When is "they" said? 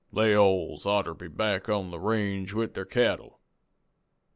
0.11-0.35